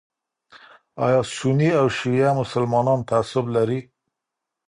ایا 1.05 1.21
سني 1.35 1.69
او 1.79 1.87
شیعه 1.97 2.31
مسلمانان 2.41 2.99
تعصب 3.09 3.45
لري؟ 3.55 3.79